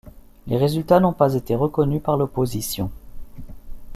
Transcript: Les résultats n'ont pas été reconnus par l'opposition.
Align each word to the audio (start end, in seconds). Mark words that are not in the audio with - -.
Les 0.47 0.57
résultats 0.57 0.99
n'ont 0.99 1.13
pas 1.13 1.35
été 1.35 1.53
reconnus 1.53 2.01
par 2.01 2.17
l'opposition. 2.17 2.89